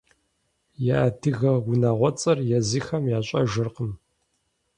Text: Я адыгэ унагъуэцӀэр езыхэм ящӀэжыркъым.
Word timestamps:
Я 0.97 0.97
адыгэ 1.07 1.51
унагъуэцӀэр 1.69 2.37
езыхэм 2.57 3.03
ящӀэжыркъым. 3.17 3.91